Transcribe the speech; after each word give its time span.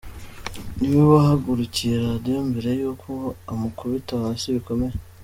Ni 0.79 0.87
we 0.93 1.01
wahagurukije 1.11 1.95
Radio 2.07 2.37
mbere 2.49 2.69
y’uko 2.79 3.09
amukubita 3.51 4.13
hasi 4.25 4.47
bikomeye. 4.57 4.95